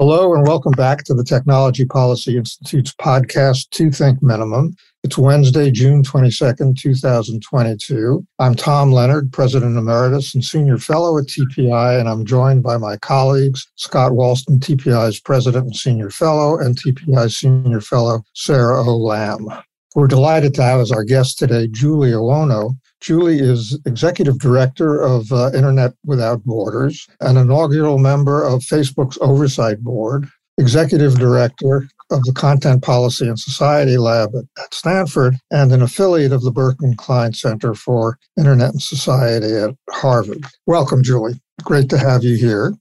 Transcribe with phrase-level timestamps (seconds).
[0.00, 4.74] Hello, and welcome back to the Technology Policy Institute's podcast, Two Think Minimum.
[5.04, 8.26] It's Wednesday, June 22nd, 2022.
[8.38, 12.96] I'm Tom Lenard, President Emeritus and Senior Fellow at TPI, and I'm joined by my
[12.96, 18.96] colleagues, Scott Wallsten, TPI's President and Senior Fellow, and TPI's Senior Fellow, Sarah O.
[18.96, 19.50] Lamb.
[19.94, 25.32] We're delighted to have as our guest today Julie Owono, Julie is executive director of
[25.32, 32.32] uh, Internet Without Borders, an inaugural member of Facebook's Oversight Board, executive director of the
[32.32, 37.74] Content Policy and Society Lab at Stanford, and an affiliate of the Berkman Klein Center
[37.74, 40.44] for Internet and Society at Harvard.
[40.66, 41.40] Welcome, Julie.
[41.62, 42.74] Great to have you here.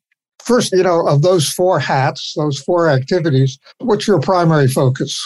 [0.44, 5.26] First, you know, of those four hats, those four activities, what's your primary focus?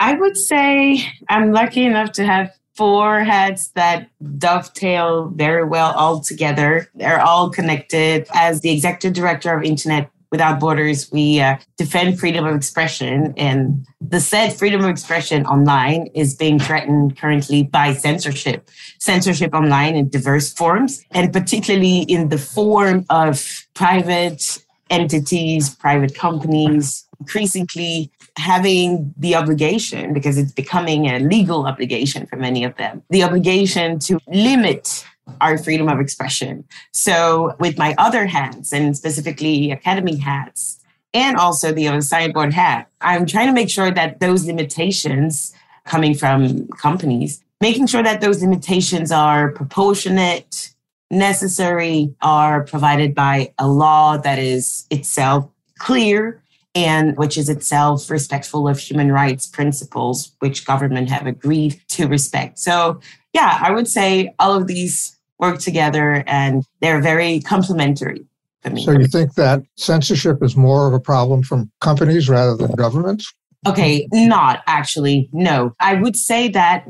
[0.00, 6.20] I would say I'm lucky enough to have four heads that dovetail very well all
[6.20, 6.88] together.
[6.94, 8.26] They're all connected.
[8.32, 13.34] As the executive director of Internet Without Borders, we uh, defend freedom of expression.
[13.36, 19.96] And the said freedom of expression online is being threatened currently by censorship, censorship online
[19.96, 29.14] in diverse forms, and particularly in the form of private entities, private companies, increasingly having
[29.16, 34.18] the obligation, because it's becoming a legal obligation for many of them, the obligation to
[34.26, 35.04] limit
[35.40, 36.64] our freedom of expression.
[36.92, 40.80] So, with my other hats, and specifically academy hats,
[41.14, 46.14] and also the oversight board hat, I'm trying to make sure that those limitations coming
[46.14, 50.72] from companies, making sure that those limitations are proportionate,
[51.10, 56.42] necessary, are provided by a law that is itself clear
[56.74, 62.58] and which is itself respectful of human rights principles, which government have agreed to respect.
[62.58, 63.00] So,
[63.32, 68.24] yeah, I would say all of these work together and they're very complementary.
[68.62, 68.84] For me.
[68.84, 73.32] So, you think that censorship is more of a problem from companies rather than governments?
[73.66, 75.28] Okay, not actually.
[75.32, 75.74] No.
[75.80, 76.86] I would say that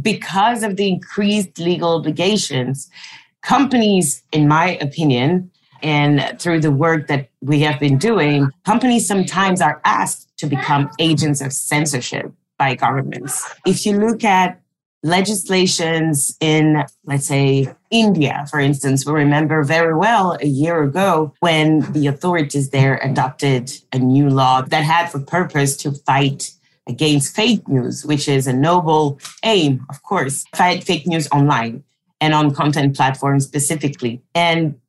[0.00, 2.90] because of the increased legal obligations,
[3.42, 5.50] companies, in my opinion,
[5.84, 10.90] and through the work that we have been doing, companies sometimes are asked to become
[10.98, 13.54] agents of censorship by governments.
[13.66, 14.60] If you look at
[15.02, 21.80] legislations in, let's say, India, for instance, we remember very well a year ago when
[21.92, 26.50] the authorities there adopted a new law that had for purpose to fight
[26.88, 31.84] against fake news, which is a noble aim, of course, fight fake news online
[32.22, 34.22] and on content platforms specifically.
[34.34, 34.80] And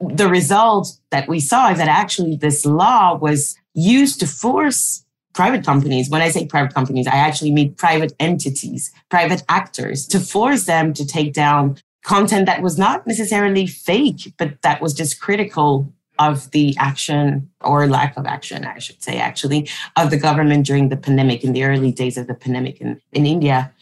[0.00, 5.04] the result that we saw is that actually this law was used to force
[5.34, 6.10] private companies.
[6.10, 10.92] When I say private companies, I actually mean private entities, private actors, to force them
[10.94, 16.50] to take down content that was not necessarily fake, but that was just critical of
[16.50, 20.96] the action or lack of action, I should say, actually, of the government during the
[20.96, 23.72] pandemic in the early days of the pandemic in, in India.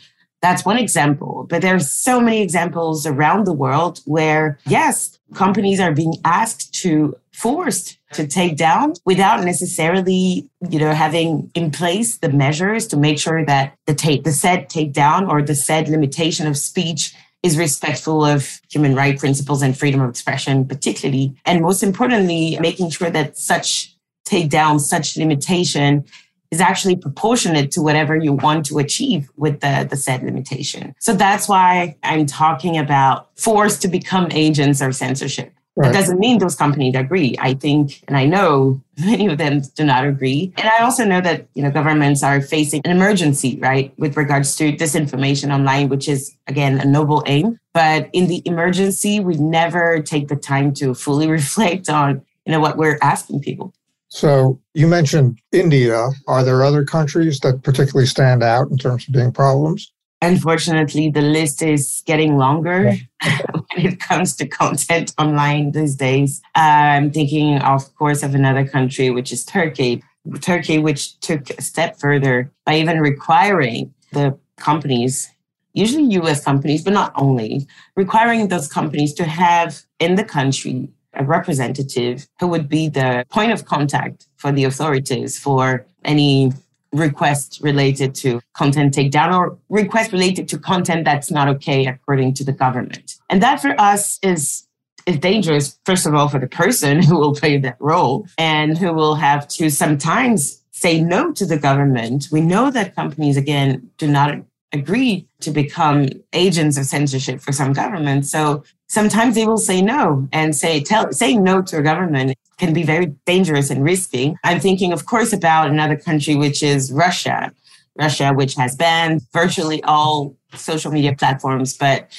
[0.46, 5.80] That's one example, but there are so many examples around the world where, yes, companies
[5.80, 12.18] are being asked to forced to take down without necessarily, you know, having in place
[12.18, 16.46] the measures to make sure that the take the said takedown or the said limitation
[16.46, 21.82] of speech is respectful of human rights principles and freedom of expression, particularly, and most
[21.82, 23.96] importantly, making sure that such
[24.28, 26.04] takedown, such limitation
[26.50, 30.94] is actually proportionate to whatever you want to achieve with the, the said limitation.
[30.98, 35.52] So that's why I'm talking about forced to become agents of censorship.
[35.78, 35.92] Right.
[35.92, 37.36] That doesn't mean those companies agree.
[37.38, 40.54] I think, and I know many of them do not agree.
[40.56, 44.56] And I also know that, you know, governments are facing an emergency, right, with regards
[44.56, 47.58] to disinformation online, which is, again, a noble aim.
[47.74, 52.60] But in the emergency, we never take the time to fully reflect on, you know,
[52.60, 53.74] what we're asking people.
[54.08, 56.08] So you mentioned India.
[56.28, 59.92] Are there other countries that particularly stand out in terms of being problems?
[60.22, 66.40] Unfortunately, the list is getting longer when it comes to content online these days.
[66.54, 70.02] I'm thinking, of course, of another country, which is Turkey.
[70.40, 75.30] Turkey, which took a step further by even requiring the companies,
[75.74, 81.24] usually US companies, but not only, requiring those companies to have in the country a
[81.24, 86.52] representative who would be the point of contact for the authorities for any
[86.92, 92.44] request related to content takedown or request related to content that's not okay according to
[92.44, 93.16] the government.
[93.28, 94.66] And that for us is
[95.06, 98.92] is dangerous, first of all, for the person who will play that role and who
[98.92, 102.28] will have to sometimes say no to the government.
[102.30, 104.34] We know that companies, again, do not
[104.78, 108.30] agree to become agents of censorship for some governments.
[108.30, 112.72] So sometimes they will say no and say tell saying no to a government can
[112.72, 114.34] be very dangerous and risky.
[114.44, 117.52] I'm thinking, of course, about another country which is Russia.
[117.98, 122.10] Russia, which has banned virtually all social media platforms, but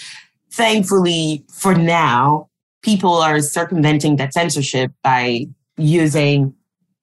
[0.52, 2.50] thankfully for now,
[2.82, 5.46] people are circumventing that censorship by
[5.78, 6.54] using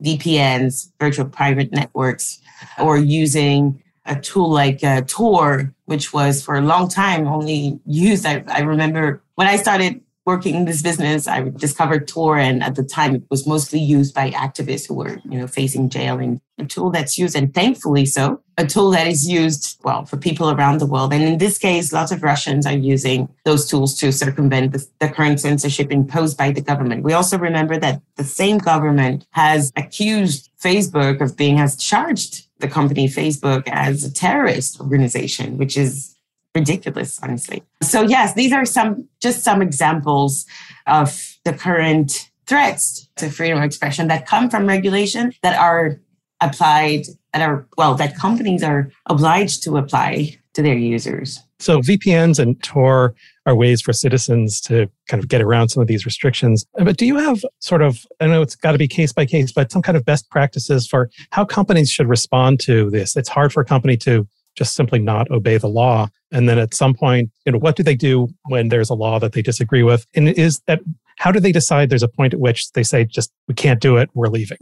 [0.05, 2.41] VPNs, virtual private networks,
[2.79, 8.27] or using a tool like uh, Tor, which was for a long time only used.
[8.27, 12.77] I, I remember when I started working in this business, I discovered Tor, and at
[12.77, 16.19] the time it was mostly used by activists who were, you know, facing jail.
[16.19, 20.17] And a tool that's used, and thankfully so, a tool that is used well for
[20.17, 21.13] people around the world.
[21.13, 25.09] And in this case, lots of Russians are using those tools to circumvent the, the
[25.09, 27.03] current censorship imposed by the government.
[27.03, 32.69] We also remember that the same government has accused Facebook of being has charged the
[32.69, 36.14] company Facebook as a terrorist organization, which is
[36.55, 37.63] ridiculous, honestly.
[37.83, 40.47] So, yes, these are some just some examples
[40.87, 46.01] of the current threats to freedom of expression that come from regulation that are
[46.41, 51.41] applied, that are, well, that companies are obliged to apply to their users.
[51.59, 53.15] So, VPNs and Tor
[53.47, 56.65] are ways for citizens to kind of get around some of these restrictions.
[56.75, 59.53] But do you have sort of, I know it's got to be case by case,
[59.53, 63.17] but some kind of best practices for how companies should respond to this?
[63.17, 66.09] It's hard for a company to just simply not obey the law.
[66.33, 69.19] And then at some point, you know, what do they do when there's a law
[69.19, 70.07] that they disagree with?
[70.15, 70.81] And is that
[71.19, 73.97] how do they decide there's a point at which they say, just we can't do
[73.97, 74.59] it, we're leaving?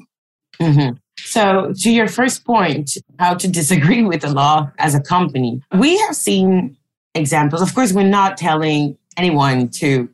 [0.60, 0.96] Mm-hmm.
[1.18, 5.98] So, to your first point, how to disagree with the law as a company, we
[5.98, 6.76] have seen
[7.14, 7.62] examples.
[7.62, 10.08] Of course, we're not telling anyone to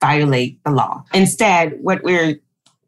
[0.00, 1.04] violate the law.
[1.12, 2.38] Instead, what we're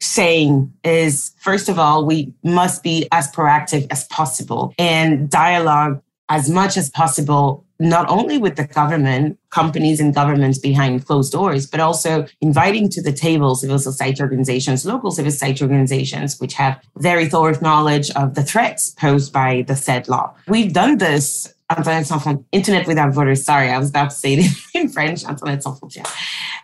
[0.00, 6.48] saying is first of all, we must be as proactive as possible and dialogue as
[6.48, 11.80] much as possible, not only with the government, companies and governments behind closed doors, but
[11.80, 17.28] also inviting to the table civil society organizations, local civil society organizations, which have very
[17.28, 20.32] thorough knowledge of the threats posed by the said law.
[20.46, 21.52] We've done this
[22.52, 23.44] Internet without borders.
[23.44, 25.22] Sorry, I was about to say it in French.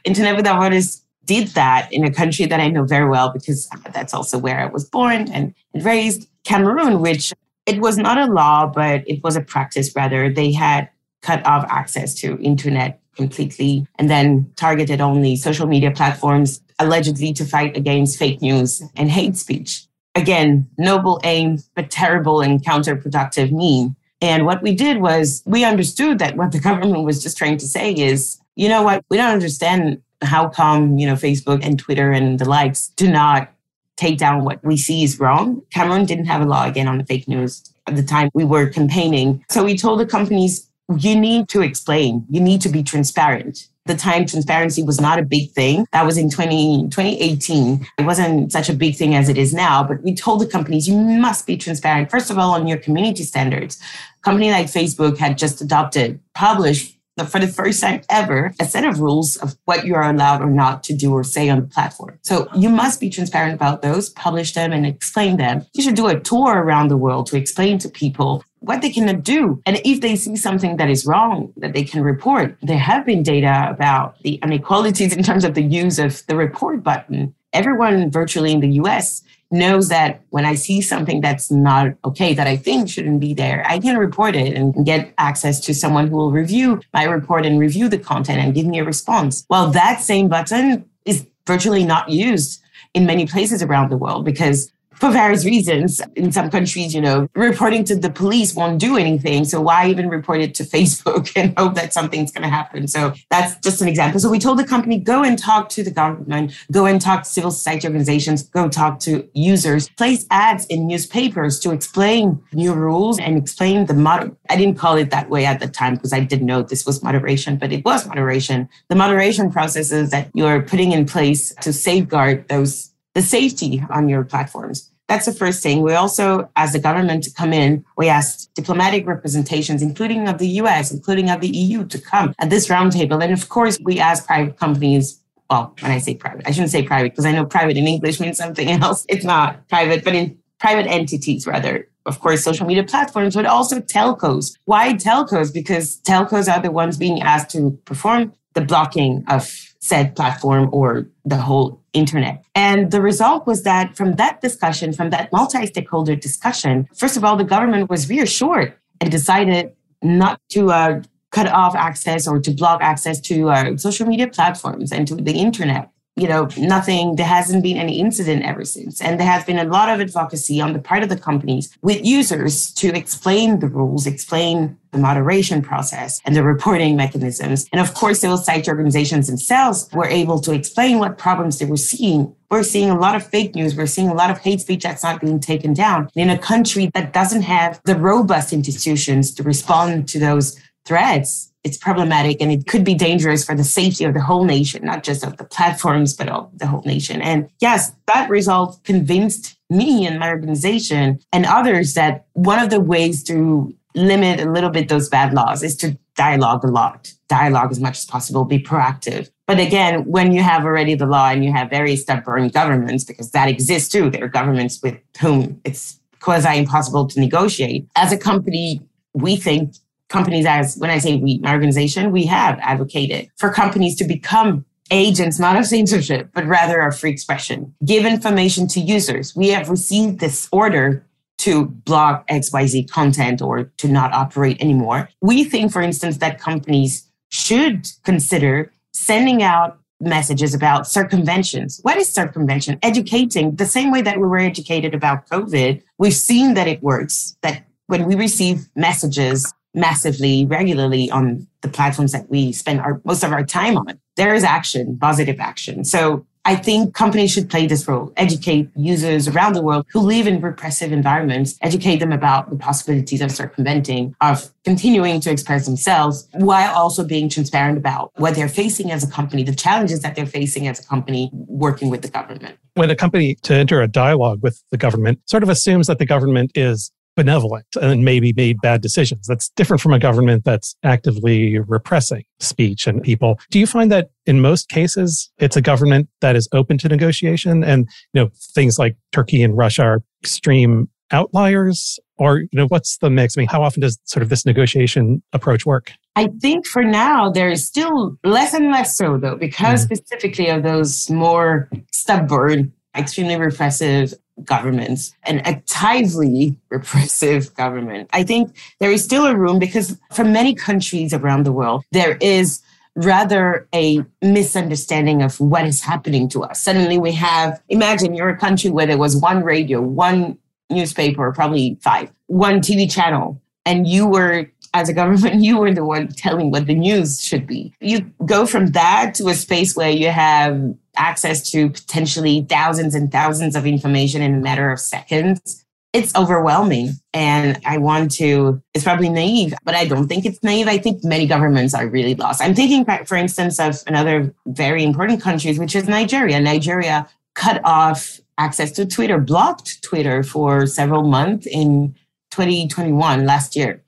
[0.04, 4.14] Internet without borders did that in a country that I know very well because that's
[4.14, 7.32] also where I was born and raised, Cameroon, which
[7.66, 10.32] it was not a law, but it was a practice rather.
[10.32, 10.88] They had
[11.22, 17.44] cut off access to internet completely and then targeted only social media platforms allegedly to
[17.44, 19.86] fight against fake news and hate speech.
[20.14, 23.96] Again, noble aim, but terrible and counterproductive mean.
[24.20, 27.66] And what we did was we understood that what the government was just trying to
[27.66, 32.12] say is, you know what, we don't understand how come, you know, Facebook and Twitter
[32.12, 33.50] and the likes do not
[33.96, 35.62] take down what we see is wrong.
[35.70, 38.66] Cameroon didn't have a law again on the fake news at the time we were
[38.68, 39.44] campaigning.
[39.50, 43.68] So we told the companies, you need to explain, you need to be transparent.
[43.86, 45.86] The time transparency was not a big thing.
[45.92, 47.86] That was in 20, 2018.
[47.98, 50.88] It wasn't such a big thing as it is now, but we told the companies,
[50.88, 52.10] you must be transparent.
[52.10, 53.80] First of all, on your community standards.
[54.20, 58.84] A company like Facebook had just adopted, published for the first time ever, a set
[58.84, 61.66] of rules of what you are allowed or not to do or say on the
[61.66, 62.18] platform.
[62.22, 65.64] So you must be transparent about those, publish them and explain them.
[65.72, 69.20] You should do a tour around the world to explain to people what they can
[69.20, 69.62] do.
[69.64, 72.56] And if they see something that is wrong, that they can report.
[72.62, 76.82] There have been data about the inequalities in terms of the use of the report
[76.82, 77.34] button.
[77.56, 82.46] Everyone virtually in the US knows that when I see something that's not okay, that
[82.46, 86.16] I think shouldn't be there, I can report it and get access to someone who
[86.16, 89.46] will review my report and review the content and give me a response.
[89.48, 92.60] Well, that same button is virtually not used
[92.92, 96.00] in many places around the world because for various reasons.
[96.14, 99.44] In some countries, you know, reporting to the police won't do anything.
[99.44, 102.88] So why even report it to Facebook and hope that something's going to happen?
[102.88, 104.20] So that's just an example.
[104.20, 107.28] So we told the company, go and talk to the government, go and talk to
[107.28, 113.18] civil society organizations, go talk to users, place ads in newspapers to explain new rules
[113.18, 116.20] and explain the moder- I didn't call it that way at the time because I
[116.20, 118.68] didn't know this was moderation, but it was moderation.
[118.88, 124.22] The moderation processes that you're putting in place to safeguard those the safety on your
[124.22, 124.90] platforms.
[125.08, 125.80] That's the first thing.
[125.80, 130.48] We also, as the government to come in, we asked diplomatic representations, including of the
[130.60, 133.24] US, including of the EU, to come at this roundtable.
[133.24, 135.18] And of course, we asked private companies.
[135.48, 138.20] Well, when I say private, I shouldn't say private because I know private in English
[138.20, 139.06] means something else.
[139.08, 141.88] It's not private, but in private entities, rather.
[142.04, 144.56] Of course, social media platforms, but also telcos.
[144.66, 145.52] Why telcos?
[145.52, 149.42] Because telcos are the ones being asked to perform the blocking of
[149.78, 152.44] said platform or the whole internet.
[152.54, 157.22] And the result was that from that discussion, from that multi stakeholder discussion, first of
[157.24, 159.72] all, the government was reassured and decided
[160.02, 164.90] not to uh, cut off access or to block access to uh, social media platforms
[164.90, 169.02] and to the internet you know, nothing, there hasn't been any incident ever since.
[169.02, 172.04] And there has been a lot of advocacy on the part of the companies with
[172.04, 177.66] users to explain the rules, explain the moderation process and the reporting mechanisms.
[177.70, 181.76] And of course, civil society organizations themselves were able to explain what problems they were
[181.76, 182.34] seeing.
[182.50, 183.76] We're seeing a lot of fake news.
[183.76, 186.90] We're seeing a lot of hate speech that's not being taken down in a country
[186.94, 192.68] that doesn't have the robust institutions to respond to those threats it's problematic and it
[192.68, 196.14] could be dangerous for the safety of the whole nation, not just of the platforms,
[196.14, 197.20] but of the whole nation.
[197.20, 202.78] And yes, that result convinced me and my organization and others that one of the
[202.78, 207.72] ways to limit a little bit those bad laws is to dialogue a lot, dialogue
[207.72, 209.28] as much as possible, be proactive.
[209.48, 213.32] But again, when you have already the law and you have very stubborn governments, because
[213.32, 217.88] that exists too, there are governments with whom it's quasi impossible to negotiate.
[217.96, 218.80] As a company,
[219.14, 219.74] we think
[220.08, 224.64] companies as when I say we, my organization, we have advocated for companies to become
[224.90, 227.74] agents, not of censorship, but rather of free expression.
[227.84, 229.34] Give information to users.
[229.34, 231.04] We have received this order
[231.38, 235.08] to block XYZ content or to not operate anymore.
[235.20, 241.80] We think, for instance, that companies should consider sending out messages about circumventions.
[241.82, 242.78] What is circumvention?
[242.82, 245.82] Educating the same way that we were educated about COVID.
[245.98, 252.12] We've seen that it works, that when we receive messages massively regularly on the platforms
[252.12, 254.00] that we spend our most of our time on.
[254.16, 255.84] There is action, positive action.
[255.84, 260.28] So I think companies should play this role, educate users around the world who live
[260.28, 266.28] in repressive environments, educate them about the possibilities of circumventing, of continuing to express themselves
[266.34, 270.24] while also being transparent about what they're facing as a company, the challenges that they're
[270.24, 272.56] facing as a company working with the government.
[272.74, 276.06] When a company to enter a dialogue with the government sort of assumes that the
[276.06, 279.26] government is benevolent and maybe made bad decisions.
[279.26, 283.40] That's different from a government that's actively repressing speech and people.
[283.50, 287.64] Do you find that in most cases it's a government that is open to negotiation
[287.64, 292.98] and you know things like Turkey and Russia are extreme outliers or you know what's
[292.98, 293.36] the mix?
[293.36, 295.92] I mean, how often does sort of this negotiation approach work?
[296.16, 300.48] I think for now there is still less and less so though because mm specifically
[300.48, 304.14] of those more stubborn extremely repressive
[304.44, 308.08] governments and actively repressive government.
[308.12, 312.16] I think there is still a room because for many countries around the world, there
[312.20, 312.62] is
[312.96, 316.62] rather a misunderstanding of what is happening to us.
[316.62, 320.38] Suddenly we have, imagine you're a country where there was one radio, one
[320.70, 325.84] newspaper, probably five, one TV channel, and you were as a government, you were the
[325.84, 327.72] one telling what the news should be.
[327.80, 333.10] You go from that to a space where you have access to potentially thousands and
[333.10, 335.64] thousands of information in a matter of seconds.
[335.92, 336.90] It's overwhelming.
[337.14, 340.68] And I want to, it's probably naive, but I don't think it's naive.
[340.68, 342.42] I think many governments are really lost.
[342.42, 346.38] I'm thinking, for instance, of another very important country, which is Nigeria.
[346.40, 351.94] Nigeria cut off access to Twitter, blocked Twitter for several months in
[352.30, 353.82] 2021, last year.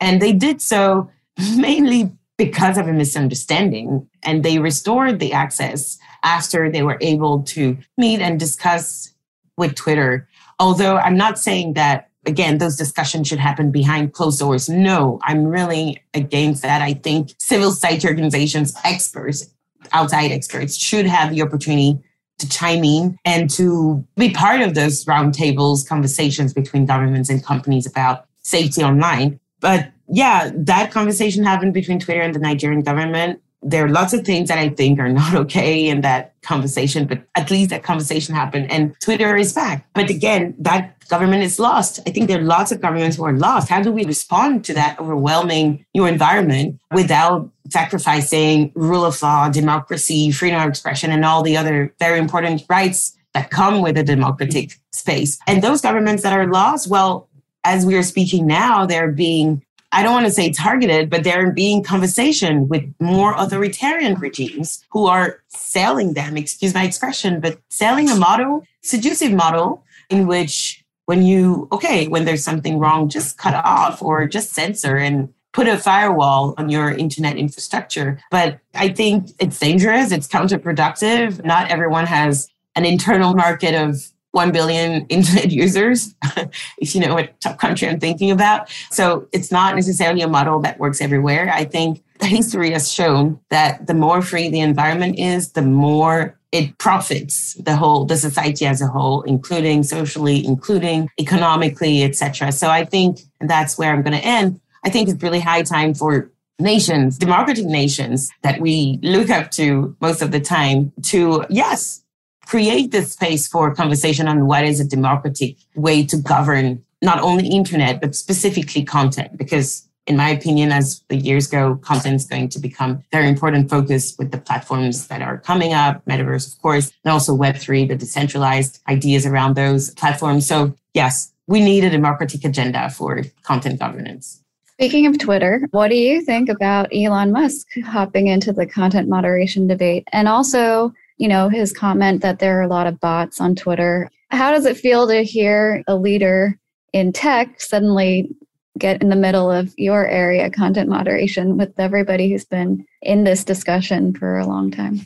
[0.00, 1.10] And they did so
[1.56, 4.08] mainly because of a misunderstanding.
[4.22, 9.12] And they restored the access after they were able to meet and discuss
[9.56, 10.28] with Twitter.
[10.58, 14.68] Although I'm not saying that, again, those discussions should happen behind closed doors.
[14.68, 16.82] No, I'm really against that.
[16.82, 19.52] I think civil society organizations, experts,
[19.92, 21.98] outside experts, should have the opportunity
[22.38, 27.86] to chime in and to be part of those roundtables, conversations between governments and companies
[27.86, 29.38] about safety online.
[29.60, 33.40] But yeah, that conversation happened between Twitter and the Nigerian government.
[33.62, 37.22] There are lots of things that I think are not okay in that conversation, but
[37.34, 39.86] at least that conversation happened and Twitter is back.
[39.94, 42.00] But again, that government is lost.
[42.06, 43.68] I think there are lots of governments who are lost.
[43.68, 50.30] How do we respond to that overwhelming new environment without sacrificing rule of law, democracy,
[50.30, 54.78] freedom of expression, and all the other very important rights that come with a democratic
[54.90, 55.38] space?
[55.46, 57.28] And those governments that are lost, well,
[57.64, 59.62] as we are speaking now, they're being,
[59.92, 65.06] I don't want to say targeted, but they're being conversation with more authoritarian regimes who
[65.06, 71.22] are selling them, excuse my expression, but selling a model, seductive model in which when
[71.22, 75.76] you, okay, when there's something wrong, just cut off or just censor and put a
[75.76, 78.18] firewall on your internet infrastructure.
[78.30, 80.10] But I think it's dangerous.
[80.10, 81.44] It's counterproductive.
[81.44, 86.14] Not everyone has an internal market of 1 billion internet users,
[86.78, 88.70] if you know what top country I'm thinking about.
[88.90, 91.50] So it's not necessarily a model that works everywhere.
[91.52, 96.76] I think history has shown that the more free the environment is, the more it
[96.76, 102.84] profits the whole the society as a whole including socially including economically etc so i
[102.84, 107.18] think that's where i'm going to end I think it's really high time for nations,
[107.18, 112.01] democratic nations that we look up to most of the time to, yes,
[112.46, 117.48] create this space for conversation on what is a democratic way to govern not only
[117.48, 122.48] internet, but specifically content, because in my opinion, as the years go, content is going
[122.48, 126.92] to become very important focus with the platforms that are coming up, metaverse, of course,
[127.04, 130.46] and also Web3, the decentralized ideas around those platforms.
[130.46, 134.40] So yes, we need a democratic agenda for content governance.
[134.72, 139.68] Speaking of Twitter, what do you think about Elon Musk hopping into the content moderation
[139.68, 140.08] debate?
[140.12, 144.10] And also, you know, his comment that there are a lot of bots on Twitter.
[144.32, 146.58] How does it feel to hear a leader
[146.92, 148.28] in tech suddenly
[148.76, 153.44] get in the middle of your area, content moderation, with everybody who's been in this
[153.44, 155.02] discussion for a long time?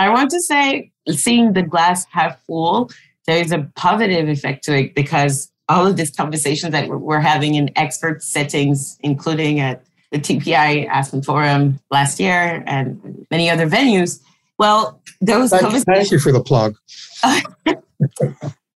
[0.00, 2.90] I want to say, seeing the glass half full,
[3.28, 7.70] there's a positive effect to it because all of these conversations that we're having in
[7.76, 14.20] expert settings, including at the TPI Aspen Forum last year and many other venues,
[14.62, 15.96] well, those thank, conversations.
[15.96, 16.76] Thank you for the plug.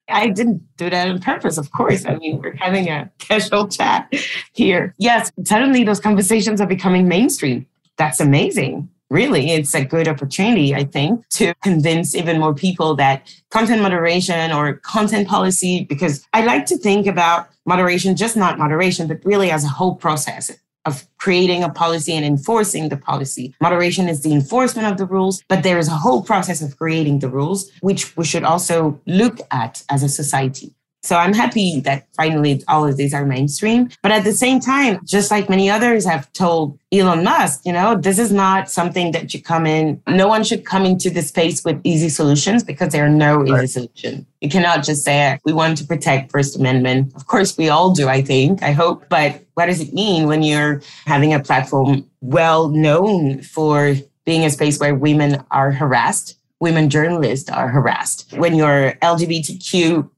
[0.09, 2.07] I didn't do that on purpose, of course.
[2.07, 4.11] I mean, we're having a casual chat
[4.53, 4.95] here.
[4.97, 7.67] Yes, suddenly those conversations are becoming mainstream.
[7.97, 8.89] That's amazing.
[9.11, 14.51] Really, it's a good opportunity, I think, to convince even more people that content moderation
[14.51, 19.51] or content policy, because I like to think about moderation, just not moderation, but really
[19.51, 20.49] as a whole process
[20.85, 23.53] of creating a policy and enforcing the policy.
[23.61, 27.19] Moderation is the enforcement of the rules, but there is a whole process of creating
[27.19, 30.73] the rules, which we should also look at as a society.
[31.05, 33.89] So I'm happy that finally all of these are mainstream.
[34.01, 37.95] But at the same time, just like many others have told Elon Musk, you know,
[37.95, 40.01] this is not something that you come in.
[40.07, 43.63] No one should come into the space with easy solutions because there are no right.
[43.63, 44.25] easy solutions.
[44.41, 47.13] You cannot just say, we want to protect First Amendment.
[47.15, 49.07] Of course, we all do, I think, I hope.
[49.07, 53.93] But what does it mean when you're having a platform well known for
[54.25, 56.39] being a space where women are harassed?
[56.59, 58.33] Women journalists are harassed.
[58.37, 60.09] When you're LGBTQ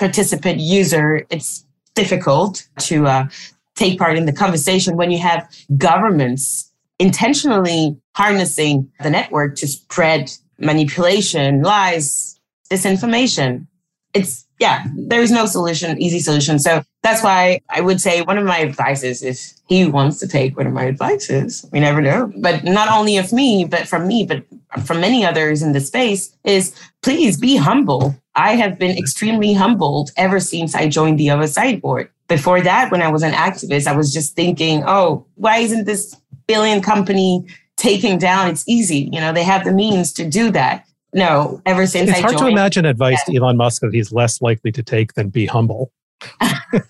[0.00, 1.64] participant user, it's
[1.94, 3.28] difficult to uh,
[3.76, 10.32] take part in the conversation when you have governments intentionally harnessing the network to spread
[10.58, 13.66] manipulation, lies, disinformation.
[14.14, 16.58] It's, yeah, there is no solution, easy solution.
[16.58, 20.54] So that's why I would say one of my advices, if he wants to take
[20.54, 24.26] one of my advices, we never know, but not only of me, but from me,
[24.26, 24.44] but
[24.84, 28.14] from many others in the space, is please be humble.
[28.34, 32.10] I have been extremely humbled ever since I joined the Oversight Board.
[32.28, 36.14] Before that, when I was an activist, I was just thinking, oh, why isn't this
[36.46, 37.46] billion company
[37.76, 38.48] taking down?
[38.48, 39.08] It's easy.
[39.10, 40.86] You know, they have the means to do that.
[41.12, 43.34] No, ever since it's I hard joined, to imagine advice yeah.
[43.34, 45.92] to Elon Musk that he's less likely to take than be humble.
[46.40, 46.82] well,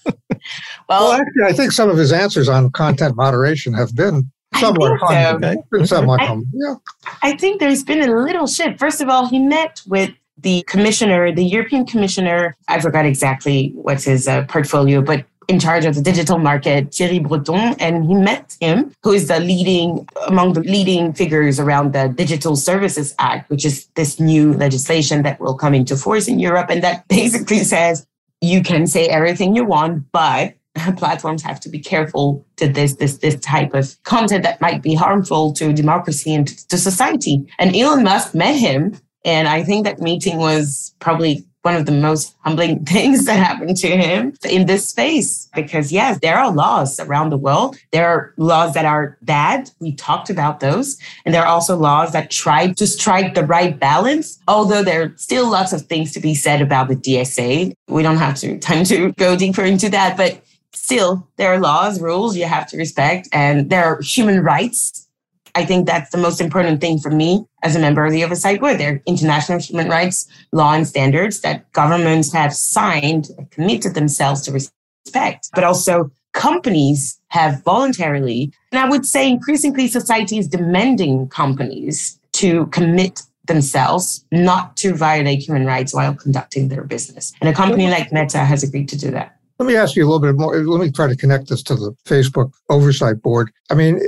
[0.89, 5.49] well, actually, I think some of his answers on content moderation have been somewhat humble.
[5.49, 5.63] So.
[5.71, 6.47] Been somewhat I, humble.
[6.53, 6.75] Yeah.
[7.23, 8.79] I think there's been a little shift.
[8.79, 12.57] First of all, he met with the commissioner, the European commissioner.
[12.69, 17.19] I forgot exactly what's his uh, portfolio, but in charge of the digital market, Thierry
[17.19, 22.09] Breton, and he met him, who is the leading, among the leading figures around the
[22.09, 26.71] Digital Services Act, which is this new legislation that will come into force in Europe.
[26.71, 28.07] And that basically says
[28.41, 30.55] you can say everything you want, but
[30.97, 34.95] platforms have to be careful to this this this type of content that might be
[34.95, 37.45] harmful to democracy and to, society.
[37.59, 41.93] And Elon Musk met him, and I think that meeting was probably one of the
[41.93, 45.49] most humbling things that happened to him in this space.
[45.55, 47.77] Because, yes, there are laws around the world.
[47.93, 49.71] There are laws that are bad.
[49.81, 50.99] We talked about those.
[51.25, 55.13] And there are also laws that try to strike the right balance, although there are
[55.17, 57.73] still lots of things to be said about the DSA.
[57.89, 60.17] We don't have to, time to go deeper into that.
[60.17, 60.43] But
[60.73, 65.09] still, there are laws, rules you have to respect, and there are human rights
[65.55, 68.61] I think that's the most important thing for me as a member of the Oversight
[68.61, 68.79] Board.
[68.79, 74.53] There are international human rights law and standards that governments have signed, committed themselves to
[74.53, 82.19] respect, but also companies have voluntarily, and I would say increasingly society is demanding companies
[82.35, 87.33] to commit themselves not to violate human rights while conducting their business.
[87.41, 89.37] And a company like Meta has agreed to do that.
[89.59, 90.57] Let me ask you a little bit more.
[90.57, 93.51] Let me try to connect this to the Facebook Oversight Board.
[93.71, 94.01] I mean,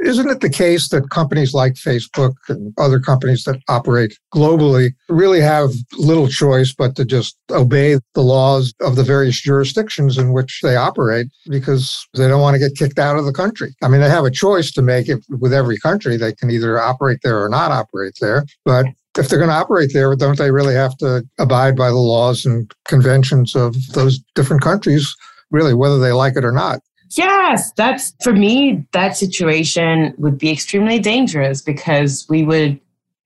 [0.00, 5.40] isn't it the case that companies like Facebook and other companies that operate globally really
[5.40, 10.60] have little choice but to just obey the laws of the various jurisdictions in which
[10.62, 13.74] they operate because they don't want to get kicked out of the country?
[13.82, 16.16] I mean, they have a choice to make it with every country.
[16.16, 18.44] They can either operate there or not operate there.
[18.64, 18.86] But
[19.18, 22.46] if they're going to operate there, don't they really have to abide by the laws
[22.46, 25.14] and conventions of those different countries,
[25.50, 26.80] really, whether they like it or not?
[27.16, 32.80] Yes, that's for me, that situation would be extremely dangerous because we would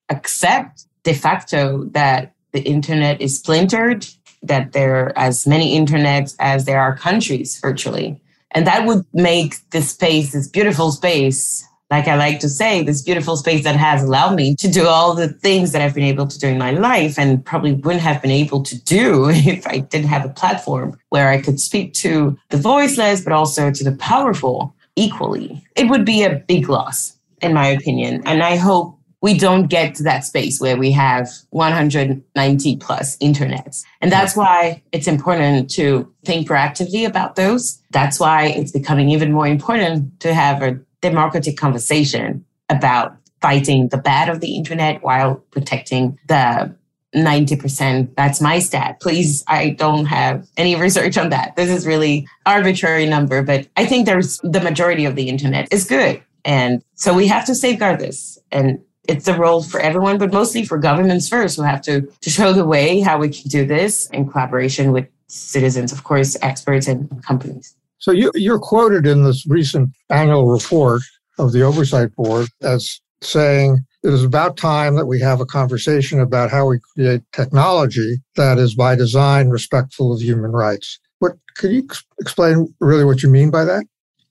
[0.08, 4.06] accept de facto that the internet is splintered,
[4.42, 8.20] that there are as many internets as there are countries virtually.
[8.52, 13.02] And that would make this space, this beautiful space, like I like to say, this
[13.02, 16.26] beautiful space that has allowed me to do all the things that I've been able
[16.26, 19.78] to do in my life and probably wouldn't have been able to do if I
[19.78, 23.92] didn't have a platform where I could speak to the voiceless, but also to the
[23.96, 25.62] powerful equally.
[25.76, 28.22] It would be a big loss, in my opinion.
[28.24, 33.82] And I hope we don't get to that space where we have 190 plus internets.
[34.02, 37.82] And that's why it's important to think proactively about those.
[37.90, 40.78] That's why it's becoming even more important to have a
[41.10, 46.74] democratic conversation about fighting the bad of the internet while protecting the
[47.14, 48.16] 90%.
[48.16, 49.00] That's my stat.
[49.00, 51.56] Please, I don't have any research on that.
[51.56, 55.84] This is really arbitrary number, but I think there's the majority of the internet is
[55.84, 56.22] good.
[56.44, 58.38] And so we have to safeguard this.
[58.50, 62.30] And it's a role for everyone, but mostly for governments first who have to, to
[62.30, 66.88] show the way how we can do this in collaboration with citizens, of course, experts
[66.88, 67.76] and companies.
[67.98, 71.02] So you, you're quoted in this recent annual report
[71.38, 76.20] of the Oversight Board as saying it is about time that we have a conversation
[76.20, 80.98] about how we create technology that is by design respectful of human rights.
[81.20, 81.88] What could you
[82.20, 83.84] explain really what you mean by that?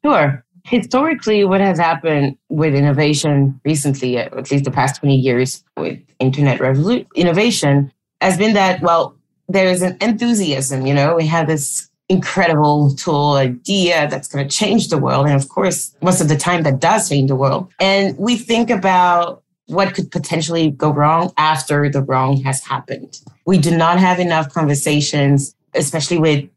[0.05, 0.45] Sure.
[0.65, 5.99] Historically, what has happened with innovation recently, uh, at least the past 20 years with
[6.19, 9.17] internet revolution innovation, has been that, well,
[9.49, 14.55] there is an enthusiasm, you know, we have this incredible tool idea that's going to
[14.55, 15.25] change the world.
[15.25, 17.71] And of course, most of the time that does change the world.
[17.79, 23.19] And we think about what could potentially go wrong after the wrong has happened.
[23.45, 26.49] We do not have enough conversations, especially with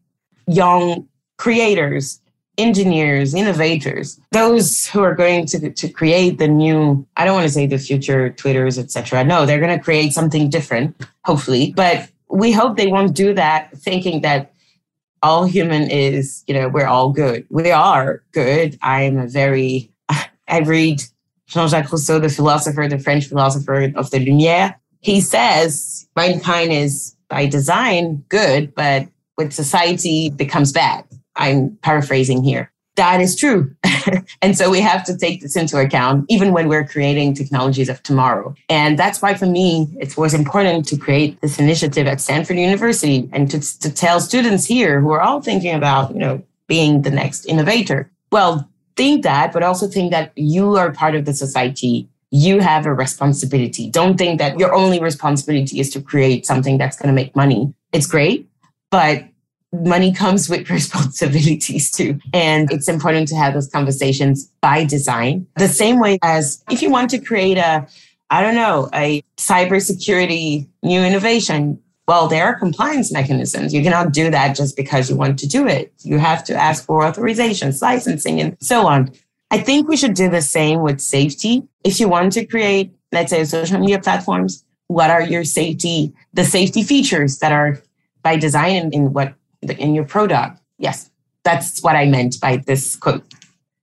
[0.46, 2.20] young creators,
[2.58, 7.52] engineers, innovators, those who are going to, to create the new, I don't want to
[7.52, 9.24] say the future Twitters, etc.
[9.24, 11.72] No, they're going to create something different, hopefully.
[11.76, 14.52] But we hope they won't do that thinking that
[15.26, 17.44] all human is, you know, we're all good.
[17.50, 18.78] We are good.
[18.80, 19.90] I'm a very,
[20.48, 21.02] I read
[21.48, 24.76] Jean-Jacques Rousseau, the philosopher, the French philosopher of the Lumière.
[25.00, 31.04] He says mankind is by design good, but with society becomes bad.
[31.34, 33.74] I'm paraphrasing here that is true.
[34.42, 38.02] and so we have to take this into account, even when we're creating technologies of
[38.02, 38.54] tomorrow.
[38.68, 43.28] And that's why, for me, it was important to create this initiative at Stanford University
[43.32, 47.10] and to, to tell students here who are all thinking about, you know, being the
[47.10, 48.10] next innovator.
[48.32, 52.08] Well, think that, but also think that you are part of the society.
[52.30, 53.90] You have a responsibility.
[53.90, 57.72] Don't think that your only responsibility is to create something that's going to make money.
[57.92, 58.48] It's great,
[58.90, 59.24] but
[59.84, 62.18] money comes with responsibilities too.
[62.32, 65.46] And it's important to have those conversations by design.
[65.56, 67.86] The same way as if you want to create a,
[68.30, 73.74] I don't know, a cybersecurity new innovation, well, there are compliance mechanisms.
[73.74, 75.92] You cannot do that just because you want to do it.
[76.02, 79.10] You have to ask for authorizations, licensing, and so on.
[79.50, 81.64] I think we should do the same with safety.
[81.84, 86.44] If you want to create, let's say, social media platforms, what are your safety, the
[86.44, 87.80] safety features that are
[88.22, 89.34] by design in, in what
[89.70, 90.60] in your product.
[90.78, 91.10] Yes,
[91.44, 93.24] that's what I meant by this quote.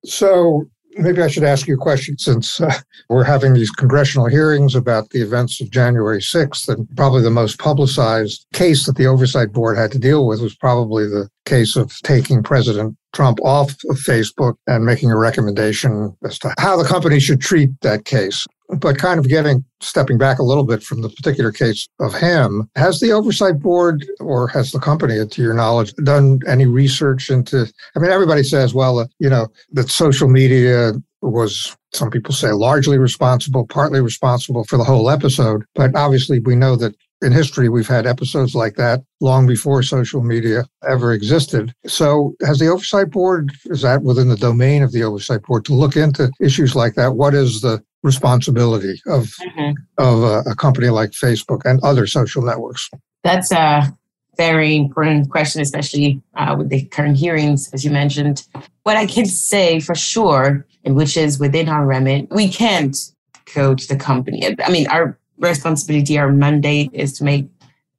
[0.06, 0.66] So
[0.98, 2.74] maybe I should ask you a question since uh,
[3.10, 7.60] we're having these congressional hearings about the events of January 6th, and probably the most
[7.60, 11.92] publicized case that the Oversight Board had to deal with was probably the case of
[12.04, 17.20] taking President Trump off of Facebook and making a recommendation as to how the company
[17.20, 18.46] should treat that case.
[18.80, 22.70] But kind of getting stepping back a little bit from the particular case of him,
[22.76, 27.72] has the oversight board or has the company, to your knowledge, done any research into?
[27.96, 32.52] I mean, everybody says, well, uh, you know, that social media was some people say
[32.52, 35.64] largely responsible, partly responsible for the whole episode.
[35.76, 40.22] But obviously, we know that in history, we've had episodes like that long before social
[40.22, 41.74] media ever existed.
[41.88, 45.74] So, has the Oversight Board, is that within the domain of the Oversight Board to
[45.74, 47.16] look into issues like that?
[47.16, 49.72] What is the responsibility of, mm-hmm.
[49.98, 52.90] of a, a company like Facebook and other social networks?
[53.24, 53.96] That's a
[54.38, 58.46] very important question, especially uh, with the current hearings, as you mentioned.
[58.84, 62.98] What I can say for sure, and which is within our remit, we can't
[63.46, 64.56] coach the company.
[64.64, 67.48] I mean, our responsibility, our mandate is to make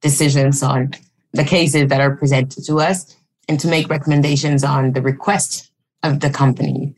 [0.01, 0.91] decisions on
[1.33, 3.15] the cases that are presented to us
[3.47, 5.71] and to make recommendations on the request
[6.03, 6.95] of the company.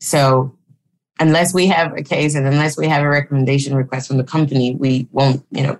[0.00, 0.56] So
[1.20, 4.74] unless we have a case and unless we have a recommendation request from the company,
[4.74, 5.78] we won't, you know,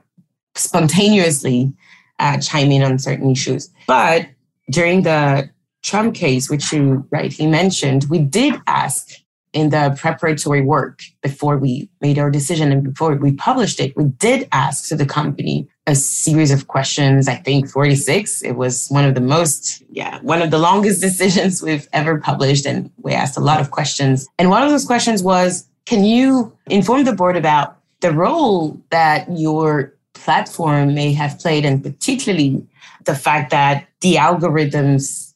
[0.55, 1.73] spontaneously
[2.19, 3.71] uh, chime in on certain issues.
[3.87, 4.29] But
[4.71, 5.51] during the
[5.83, 9.11] Trump case, which you rightly mentioned, we did ask
[9.55, 14.05] in the preparatory work before we made our decision and before we published it, we
[14.05, 17.29] did ask to the company a series of questions.
[17.29, 18.43] I think 46.
[18.43, 22.67] It was one of the most, yeah, one of the longest decisions we've ever published.
[22.67, 24.27] And we asked a lot of questions.
[24.39, 29.27] And one of those questions was Can you inform the board about the role that
[29.31, 32.67] your platform may have played, and particularly
[33.05, 35.35] the fact that the algorithms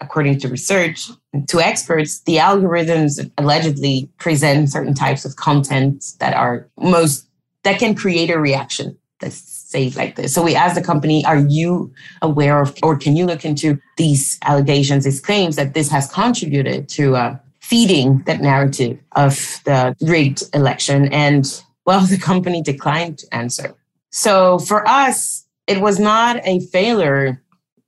[0.00, 1.10] according to research,
[1.46, 7.26] to experts, the algorithms allegedly present certain types of content that are most
[7.64, 8.96] that can create a reaction.
[9.20, 10.32] Let's say like this.
[10.32, 14.38] So we asked the company, are you aware of, or can you look into these
[14.42, 20.44] allegations, these claims that this has contributed to uh, feeding that narrative of the rigged
[20.54, 21.08] election?
[21.12, 21.44] And
[21.84, 23.74] well, the company declined to answer.
[24.10, 27.42] So for us, it was not a failure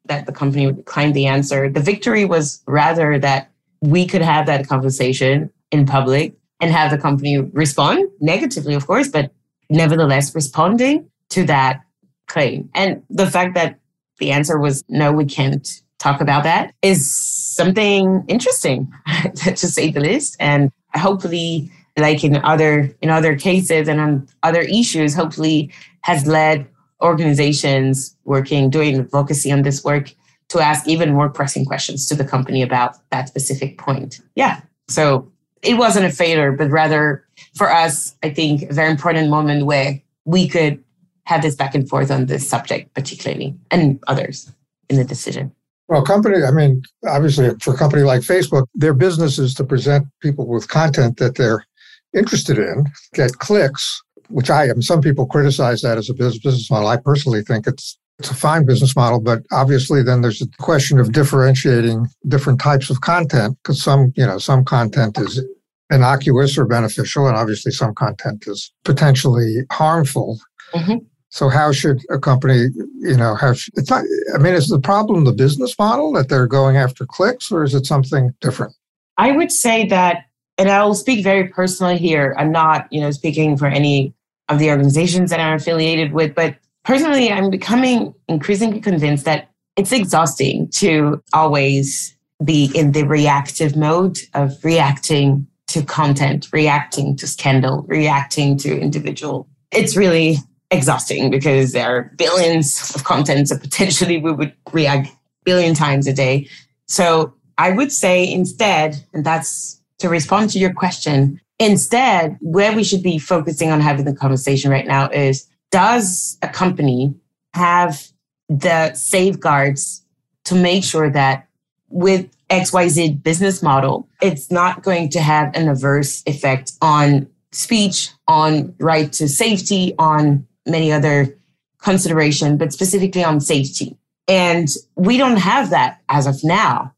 [0.09, 1.69] that the company would decline the answer.
[1.71, 6.99] The victory was rather that we could have that conversation in public and have the
[6.99, 9.31] company respond negatively, of course, but
[9.71, 11.83] nevertheless responding to that
[12.27, 12.69] claim.
[12.75, 13.79] And the fact that
[14.19, 18.93] the answer was no, we can't talk about that is something interesting
[19.35, 20.37] to say the least.
[20.41, 26.67] And hopefully, like in other in other cases and on other issues, hopefully has led
[27.03, 30.13] organizations working, doing advocacy on this work
[30.49, 34.21] to ask even more pressing questions to the company about that specific point.
[34.35, 34.61] Yeah.
[34.89, 35.31] So
[35.63, 40.01] it wasn't a failure, but rather for us, I think a very important moment where
[40.25, 40.83] we could
[41.25, 44.51] have this back and forth on this subject, particularly, and others
[44.89, 45.53] in the decision.
[45.89, 50.07] Well, company, I mean, obviously for a company like Facebook, their business is to present
[50.21, 51.67] people with content that they're
[52.15, 54.83] interested in, get clicks, which I am.
[54.83, 56.89] Some people criticize that as a business model.
[56.89, 60.99] I personally think it's it's a fine business model, but obviously then there's a question
[60.99, 65.45] of differentiating different types of content because some, you know, some content is
[65.91, 70.39] innocuous or beneficial, and obviously some content is potentially harmful.
[70.75, 70.97] Mm-hmm.
[71.31, 74.81] So how should a company, you know, how should, it's not, I mean, is the
[74.81, 78.75] problem the business model that they're going after clicks or is it something different?
[79.17, 80.25] I would say that,
[80.57, 82.35] and I will speak very personally here.
[82.37, 84.15] I'm not, you know, speaking for any
[84.49, 86.35] of the organizations that I'm affiliated with.
[86.35, 93.77] But personally, I'm becoming increasingly convinced that it's exhausting to always be in the reactive
[93.77, 99.49] mode of reacting to content, reacting to scandal, reacting to individual.
[99.71, 100.39] It's really
[100.71, 105.11] exhausting because there are billions of contents that potentially we would react
[105.45, 106.49] billion times a day.
[106.87, 112.85] So I would say instead, and that's to respond to your question, Instead, where we
[112.85, 117.15] should be focusing on having the conversation right now is does a company
[117.55, 118.07] have
[118.49, 120.05] the safeguards
[120.45, 121.47] to make sure that
[121.91, 128.75] with XYZ business model, it's not going to have an adverse effect on speech, on
[128.79, 131.37] right to safety, on many other
[131.79, 133.97] consideration, but specifically on safety.
[134.27, 136.95] And we don't have that as of now.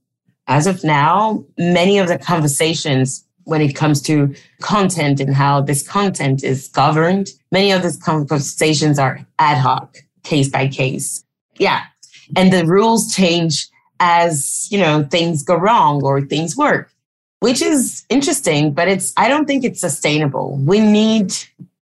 [0.47, 5.87] As of now, many of the conversations when it comes to content and how this
[5.87, 7.31] content is governed.
[7.53, 11.25] Many of these conversations are ad hoc, case by case.
[11.59, 11.83] Yeah.
[12.37, 16.93] And the rules change as, you know, things go wrong or things work,
[17.41, 20.57] which is interesting, but it's, I don't think it's sustainable.
[20.57, 21.35] We need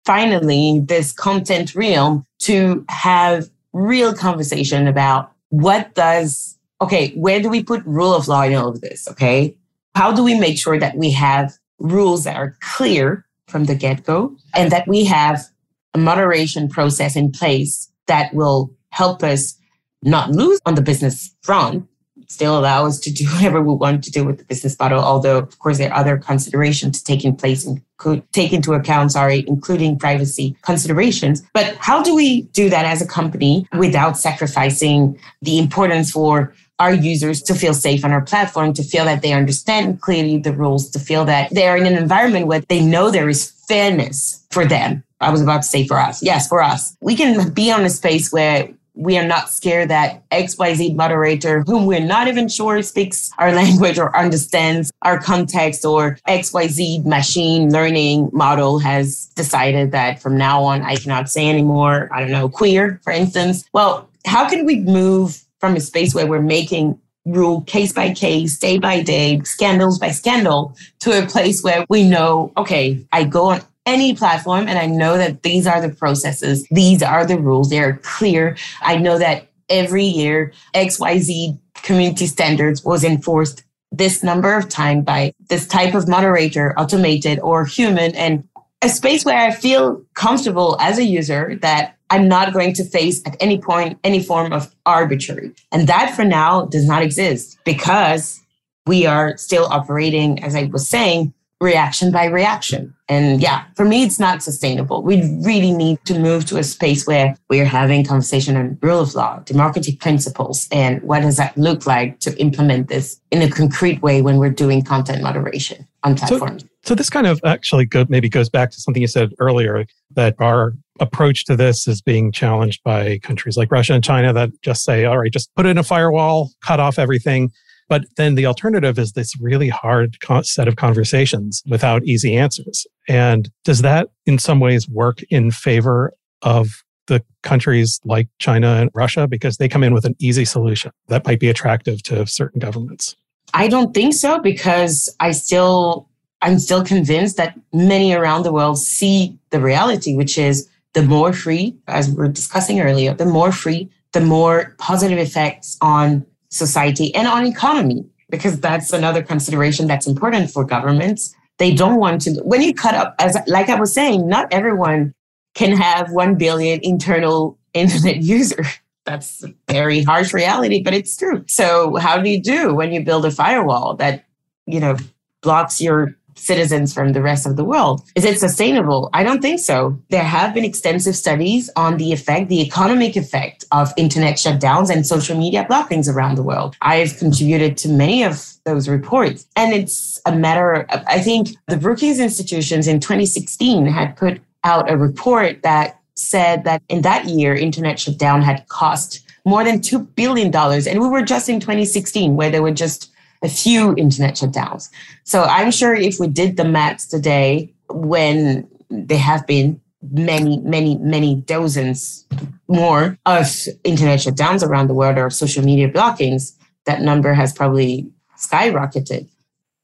[0.05, 7.63] finally this content realm to have real conversation about what does, okay, where do we
[7.63, 9.07] put rule of law in all of this?
[9.09, 9.58] Okay.
[9.99, 14.05] How do we make sure that we have rules that are clear from the get
[14.05, 15.45] go and that we have
[15.93, 19.59] a moderation process in place that will help us
[20.05, 21.89] not lose on the business front,
[22.29, 25.01] still allow us to do whatever we want to do with the business model.
[25.01, 29.45] Although, of course, there are other considerations taking place and could take into account, sorry,
[29.49, 31.43] including privacy considerations.
[31.53, 36.93] But how do we do that as a company without sacrificing the importance for our
[36.93, 40.91] users to feel safe on our platform, to feel that they understand clearly the rules,
[40.91, 45.03] to feel that they're in an environment where they know there is fairness for them.
[45.21, 46.23] I was about to say for us.
[46.23, 46.97] Yes, for us.
[47.01, 51.87] We can be on a space where we are not scared that XYZ moderator, whom
[51.87, 58.29] we're not even sure speaks our language or understands our context, or XYZ machine learning
[58.33, 63.01] model has decided that from now on I cannot say anymore, I don't know, queer,
[63.05, 63.64] for instance.
[63.73, 68.59] Well, how can we move from a space where we're making rule case by case,
[68.59, 73.51] day by day, scandals by scandal, to a place where we know, okay, I go
[73.51, 77.71] on any platform and I know that these are the processes, these are the rules,
[77.71, 78.57] they're clear.
[78.83, 85.33] I know that every year XYZ community standards was enforced this number of time by
[85.49, 88.47] this type of moderator, automated or human, and
[88.83, 93.23] a space where I feel comfortable as a user that I'm not going to face
[93.27, 95.53] at any point any form of arbitrary.
[95.73, 98.40] And that for now does not exist because
[98.87, 102.94] we are still operating, as I was saying, reaction by reaction.
[103.09, 105.03] And yeah, for me, it's not sustainable.
[105.03, 109.14] We really need to move to a space where we're having conversation on rule of
[109.14, 114.03] law, democratic principles, and what does that look like to implement this in a concrete
[114.03, 116.62] way when we're doing content moderation on platforms.
[116.62, 119.85] So, so this kind of actually go, maybe goes back to something you said earlier
[120.12, 124.51] that our approach to this is being challenged by countries like Russia and China that
[124.62, 127.51] just say, all right, just put in a firewall, cut off everything.
[127.88, 132.87] But then the alternative is this really hard set of conversations without easy answers.
[133.09, 136.12] And does that in some ways work in favor
[136.43, 136.69] of
[137.07, 141.27] the countries like China and Russia because they come in with an easy solution that
[141.27, 143.17] might be attractive to certain governments?
[143.55, 146.08] I don't think so because I still
[146.42, 151.33] I'm still convinced that many around the world see the reality which is the more
[151.33, 157.14] free as we were discussing earlier the more free the more positive effects on society
[157.14, 161.35] and on economy, because that's another consideration that's important for governments.
[161.59, 165.12] They don't want to, when you cut up, as like I was saying, not everyone
[165.55, 168.64] can have 1 billion internal internet user.
[169.05, 171.44] That's a very harsh reality, but it's true.
[171.48, 174.24] So how do you do when you build a firewall that,
[174.66, 174.96] you know,
[175.42, 178.03] blocks your citizens from the rest of the world.
[178.14, 179.11] Is it sustainable?
[179.12, 179.98] I don't think so.
[180.11, 185.07] There have been extensive studies on the effect, the economic effect of internet shutdowns and
[185.07, 186.77] social media blockings around the world.
[186.81, 189.46] I've contributed to many of those reports.
[189.57, 194.90] And it's a matter of, I think the Brookings institutions in 2016 had put out
[194.90, 200.07] a report that said that in that year, internet shutdown had cost more than $2
[200.14, 200.55] billion.
[200.55, 203.11] And we were just in 2016 where there were just
[203.42, 204.90] a few internet shutdowns.
[205.24, 210.96] So I'm sure if we did the maths today, when there have been many, many,
[210.98, 212.27] many dozens
[212.68, 213.46] more of
[213.85, 219.29] internet shutdowns around the world or social media blockings, that number has probably skyrocketed.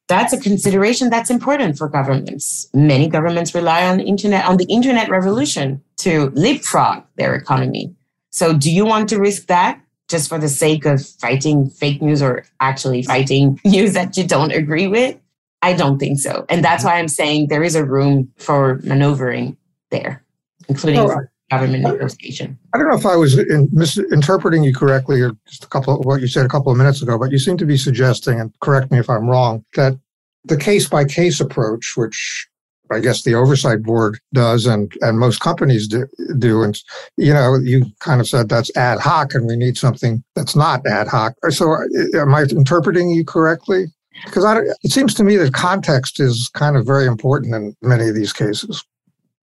[0.07, 2.69] That's a consideration that's important for governments.
[2.75, 7.95] Many governments rely on internet on the internet revolution to leapfrog their economy.
[8.31, 9.81] So do you want to risk that?
[10.15, 14.53] Just for the sake of fighting fake news or actually fighting news that you don't
[14.53, 15.19] agree with?
[15.61, 16.47] I don't think so.
[16.49, 19.57] And that's why I'm saying there is a room for maneuvering
[19.91, 20.23] there,
[20.69, 22.57] including oh, government negotiation.
[22.73, 26.05] I don't know if I was in, misinterpreting you correctly or just a couple of
[26.05, 28.53] what you said a couple of minutes ago, but you seem to be suggesting, and
[28.61, 29.99] correct me if I'm wrong, that
[30.45, 32.47] the case by case approach, which
[32.91, 36.07] I guess the oversight board does, and and most companies do,
[36.39, 36.63] do.
[36.63, 36.79] And
[37.17, 40.87] you know, you kind of said that's ad hoc, and we need something that's not
[40.87, 41.35] ad hoc.
[41.49, 43.87] So, uh, am I interpreting you correctly?
[44.27, 48.09] Because I, it seems to me that context is kind of very important in many
[48.09, 48.85] of these cases.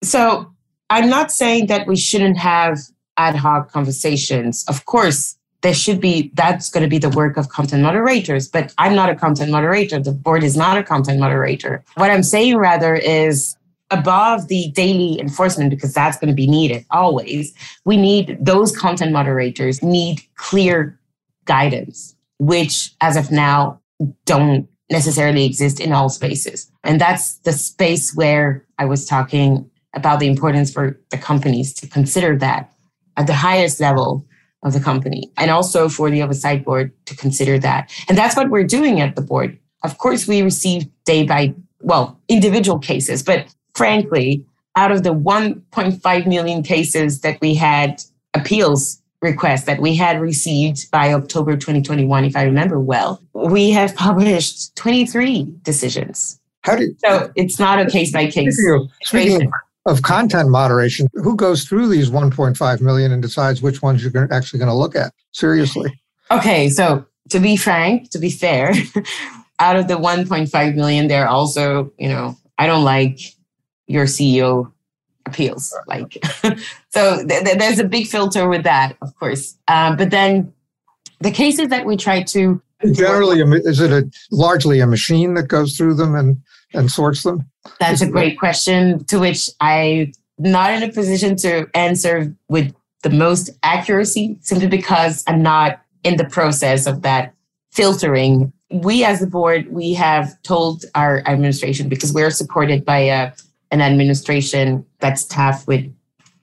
[0.04, 0.52] So,
[0.90, 2.80] I'm not saying that we shouldn't have
[3.18, 4.66] ad hoc conversations.
[4.68, 8.74] Of course, there should be that's going to be the work of content moderators but
[8.78, 10.00] i'm not a content moderator.
[10.00, 11.84] The board is not a content moderator.
[11.96, 13.56] What i'm saying rather is
[13.92, 17.54] above the daily enforcement because that's going to be needed always
[17.86, 21.00] we need those content moderators need clear
[21.46, 23.80] guidance which as of now
[24.26, 26.72] don't necessarily exist in all spaces.
[26.84, 31.88] And that's the space where i was talking about the importance for the companies to
[31.88, 32.72] consider that
[33.18, 34.26] at the highest level
[34.64, 37.92] of the company and also for the oversight board to consider that.
[38.08, 39.58] And that's what we're doing at the board.
[39.84, 44.46] Of course, we receive day by, well, individual cases, but frankly,
[44.76, 48.02] out of the 1.5 million cases that we had
[48.34, 53.96] appeals requests that we had received by October 2021, if I remember well, we have
[53.96, 56.40] published 23 decisions.
[56.62, 58.62] How did so it's not a case by case.
[59.04, 59.52] Speaking, of
[60.02, 64.70] content moderation, who goes through these 1.5 million and decides which ones you're actually going
[64.70, 65.14] to look at?
[65.32, 66.00] Seriously.
[66.32, 68.74] Okay, so to be frank, to be fair,
[69.60, 73.20] out of the 1.5 million, there are also, you know, I don't like
[73.88, 74.72] your CEO
[75.26, 75.76] appeals.
[75.88, 76.18] Like,
[76.90, 79.58] so th- th- there's a big filter with that, of course.
[79.68, 80.54] Um, but then
[81.20, 82.62] the cases that we try to
[82.92, 86.42] generally, is it a largely a machine that goes through them and
[86.74, 87.50] and sorts them?
[87.80, 93.10] That's a great question to which I'm not in a position to answer with the
[93.10, 97.34] most accuracy simply because I'm not in the process of that
[97.72, 98.52] filtering.
[98.72, 103.32] We as the board, we have told our administration because we're supported by a,
[103.72, 105.92] an administration that's staffed with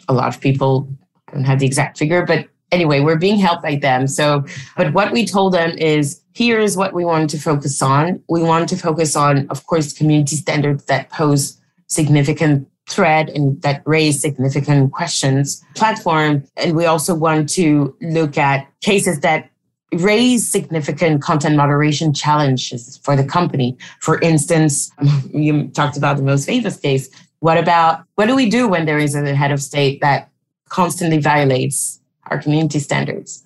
[0.08, 0.88] a lot of people.
[1.28, 4.06] I don't have the exact figure, but anyway, we're being helped by them.
[4.06, 4.44] So,
[4.76, 8.22] but what we told them is here's what we want to focus on.
[8.28, 13.82] We want to focus on, of course, community standards that pose significant threat and that
[13.87, 15.64] raise significant questions.
[15.74, 19.51] Platform and we also want to look at cases that
[19.95, 23.74] raise significant content moderation challenges for the company.
[24.01, 24.91] For instance
[25.32, 27.09] you talked about the most famous case.
[27.41, 30.28] What about what do we do when there is a head of state that
[30.68, 33.43] constantly violates our community standards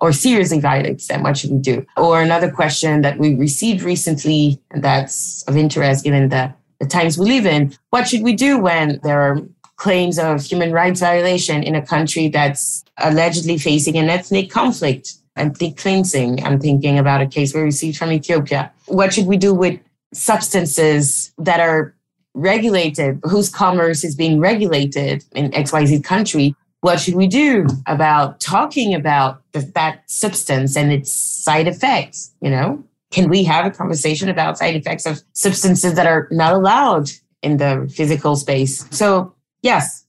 [0.00, 4.60] or seriously violates them what should we do or another question that we received recently
[4.70, 7.72] and that's of interest given the the times we live in.
[7.90, 9.38] What should we do when there are
[9.76, 15.76] claims of human rights violation in a country that's allegedly facing an ethnic conflict, ethnic
[15.76, 16.44] cleansing?
[16.44, 18.72] I'm thinking about a case we received from Ethiopia.
[18.86, 19.78] What should we do with
[20.12, 21.94] substances that are
[22.34, 26.54] regulated, whose commerce is being regulated in XYZ country?
[26.80, 32.32] What should we do about talking about the, that substance and its side effects?
[32.40, 36.54] You know, can we have a conversation about side effects of substances that are not
[36.54, 37.10] allowed
[37.42, 38.86] in the physical space?
[38.90, 40.06] So, yes,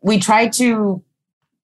[0.00, 1.02] we try to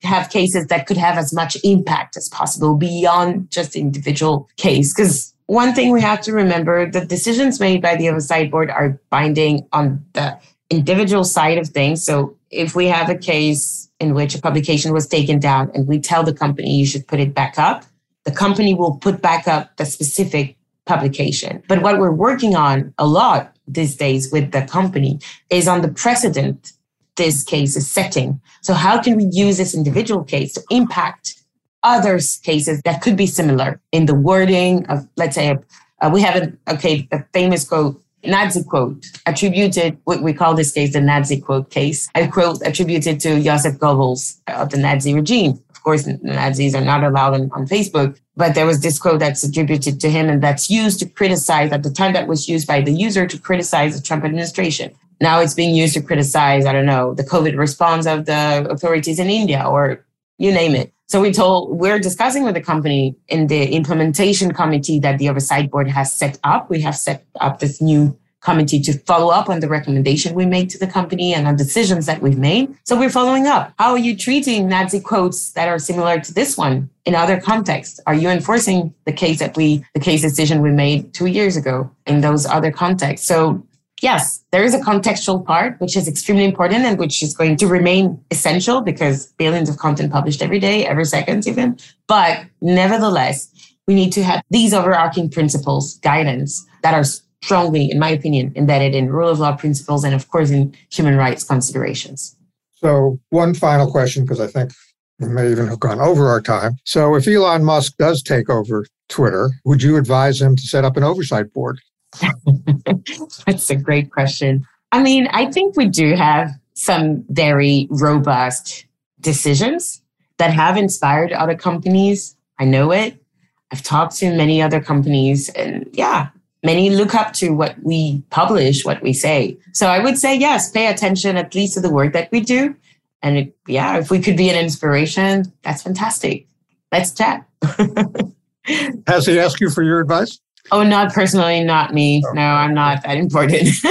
[0.02, 4.94] have cases that could have as much impact as possible beyond just individual case.
[4.94, 9.00] Because one thing we have to remember the decisions made by the oversight board are
[9.10, 10.38] binding on the
[10.70, 12.04] individual side of things.
[12.04, 16.00] So if we have a case in which a publication was taken down and we
[16.00, 17.84] tell the company you should put it back up,
[18.24, 21.62] the company will put back up the specific publication.
[21.68, 25.20] But what we're working on a lot these days with the company
[25.50, 26.72] is on the precedent
[27.16, 28.40] this case is setting.
[28.62, 31.34] So, how can we use this individual case to impact
[31.82, 35.58] others' cases that could be similar in the wording of, let's say,
[36.00, 40.72] uh, we have a, okay, a famous quote Nazi quote attributed, what we call this
[40.72, 45.62] case the Nazi quote case, a quote attributed to Joseph Goebbels of the Nazi regime.
[45.70, 49.42] Of course, Nazis are not allowed on, on Facebook, but there was this quote that's
[49.42, 52.82] attributed to him and that's used to criticize, at the time that was used by
[52.82, 54.92] the user to criticize the Trump administration.
[55.22, 59.18] Now it's being used to criticize, I don't know, the COVID response of the authorities
[59.18, 60.04] in India or
[60.38, 60.92] you name it.
[61.10, 65.68] So we told, we're discussing with the company in the implementation committee that the oversight
[65.68, 66.70] board has set up.
[66.70, 70.70] We have set up this new committee to follow up on the recommendation we made
[70.70, 72.72] to the company and on decisions that we've made.
[72.84, 73.74] So we're following up.
[73.76, 77.98] How are you treating Nazi quotes that are similar to this one in other contexts?
[78.06, 81.90] Are you enforcing the case that we, the case decision we made two years ago
[82.06, 83.26] in those other contexts?
[83.26, 83.66] So
[84.00, 87.66] yes, there is a contextual part, which is extremely important and which is going to
[87.66, 91.78] remain essential because billions of content published every day, every second even.
[92.08, 93.48] But nevertheless,
[93.86, 97.04] we need to have these overarching principles, guidance that are
[97.42, 101.16] strongly, in my opinion, embedded in rule of law principles and, of course, in human
[101.16, 102.36] rights considerations.
[102.76, 104.72] So, one final question, because I think
[105.18, 106.76] we may even have gone over our time.
[106.84, 110.96] So, if Elon Musk does take over Twitter, would you advise him to set up
[110.96, 111.80] an oversight board?
[113.46, 114.66] That's a great question.
[114.92, 118.86] I mean, I think we do have some very robust
[119.20, 120.02] decisions
[120.38, 122.36] that have inspired other companies.
[122.58, 123.22] I know it.
[123.70, 126.28] I've talked to many other companies, and yeah,
[126.62, 129.56] many look up to what we publish, what we say.
[129.72, 132.74] So I would say, yes, pay attention at least to the work that we do.
[133.22, 136.46] And it, yeah, if we could be an inspiration, that's fantastic.
[136.90, 137.46] Let's chat.
[139.06, 140.40] Has he asked you for your advice?
[140.72, 142.22] Oh, not personally, not me.
[142.26, 142.32] Oh.
[142.32, 143.68] No, I'm not that important.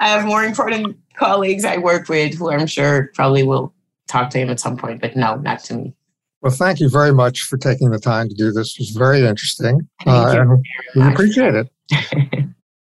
[0.00, 3.74] I have more important colleagues I work with who I'm sure probably will
[4.08, 5.94] talk to him at some point, but no, not to me.
[6.42, 8.74] Well, thank you very much for taking the time to do this.
[8.74, 9.86] It was very interesting.
[10.06, 10.46] Uh,
[10.94, 11.68] we appreciate it.